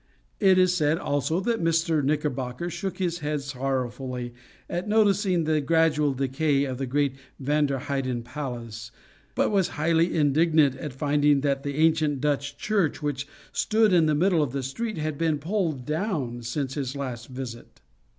It 0.39 0.57
is 0.57 0.73
said, 0.73 0.97
also, 0.97 1.39
that 1.41 1.61
Mr. 1.63 2.03
Knickerbocker 2.03 2.71
shook 2.71 2.97
his 2.97 3.19
head 3.19 3.41
sorrowfully 3.41 4.33
at 4.67 4.87
noticing 4.89 5.43
the 5.43 5.61
gradual 5.61 6.15
decay 6.15 6.63
of 6.63 6.79
the 6.79 6.87
great 6.87 7.13
Vander 7.39 7.77
Heyden 7.77 8.23
palace; 8.23 8.89
but 9.35 9.51
was 9.51 9.67
highly 9.77 10.15
indignant 10.17 10.75
at 10.77 10.91
finding 10.91 11.41
that 11.41 11.61
the 11.61 11.75
ancient 11.77 12.19
Dutch 12.19 12.57
church, 12.57 13.03
which 13.03 13.27
stood 13.51 13.93
in 13.93 14.07
the 14.07 14.15
middle 14.15 14.41
of 14.41 14.53
the 14.53 14.63
street, 14.63 14.97
had 14.97 15.19
been 15.19 15.37
pulled 15.37 15.85
down 15.85 16.41
since 16.41 16.73
his 16.73 16.95
last 16.95 17.27
visit. 17.27 17.79